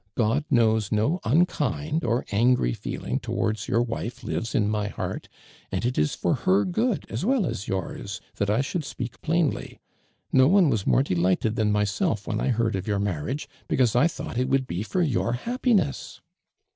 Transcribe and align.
God 0.15 0.45
knows 0.49 0.91
no 0.91 1.19
unkind 1.23 2.03
or 2.03 2.23
angcy 2.31 2.75
feeling 2.75 3.19
towards 3.19 3.67
your 3.67 3.83
wife 3.83 4.23
lives 4.23 4.55
in 4.55 4.67
my 4.67 4.87
heart, 4.87 5.29
and 5.71 5.85
it 5.85 5.95
is 5.95 6.15
for 6.15 6.33
her 6.33 6.65
good, 6.65 7.05
as 7.07 7.23
well 7.23 7.45
as 7.45 7.67
yours, 7.67 8.19
that 8.37 8.49
I 8.49 8.61
should 8.61 8.83
.speak 8.83 9.21
plainly. 9.21 9.79
No 10.33 10.47
one 10.47 10.71
wi.^. 10.71 10.87
more 10.87 11.03
delight 11.03 11.45
ed 11.45 11.55
than 11.55 11.71
myself 11.71 12.25
when 12.25 12.41
I 12.41 12.47
heard 12.47 12.75
of 12.75 12.87
your 12.87 12.97
mar 12.97 13.21
riage, 13.21 13.45
because 13.67 13.95
I 13.95 14.07
thought 14.07 14.39
il 14.39 14.47
would 14.47 14.65
be 14.65 14.81
for 14.81 15.03
your 15.03 15.33
happiness. 15.33 16.19